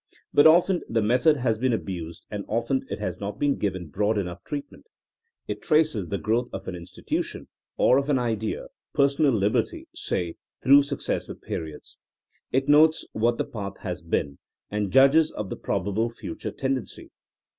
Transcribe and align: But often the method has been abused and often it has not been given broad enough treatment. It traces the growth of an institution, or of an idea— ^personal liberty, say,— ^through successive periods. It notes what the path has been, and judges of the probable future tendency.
But 0.33 0.47
often 0.47 0.81
the 0.89 1.03
method 1.03 1.37
has 1.37 1.59
been 1.59 1.73
abused 1.73 2.25
and 2.31 2.43
often 2.47 2.87
it 2.89 2.97
has 2.97 3.19
not 3.19 3.37
been 3.37 3.55
given 3.59 3.89
broad 3.89 4.17
enough 4.17 4.43
treatment. 4.43 4.87
It 5.47 5.61
traces 5.61 6.07
the 6.07 6.17
growth 6.17 6.49
of 6.51 6.67
an 6.67 6.73
institution, 6.73 7.49
or 7.77 7.99
of 7.99 8.09
an 8.09 8.17
idea— 8.17 8.69
^personal 8.95 9.37
liberty, 9.39 9.87
say,— 9.93 10.37
^through 10.65 10.83
successive 10.85 11.39
periods. 11.43 11.99
It 12.51 12.67
notes 12.67 13.05
what 13.13 13.37
the 13.37 13.45
path 13.45 13.77
has 13.81 14.01
been, 14.01 14.39
and 14.71 14.91
judges 14.91 15.31
of 15.33 15.51
the 15.51 15.55
probable 15.55 16.09
future 16.09 16.49
tendency. 16.49 17.11